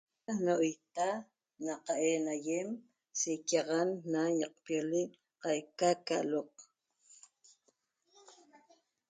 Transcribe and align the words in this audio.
Na 0.25 0.33
n'oita 0.45 1.07
naqa'en 1.65 2.25
ayem 2.35 2.69
sequiaxan 3.19 3.89
na 4.11 4.21
ñaqpiolec 4.39 5.11
qaica 5.41 5.89
ca 6.05 6.15
aloq 6.23 6.53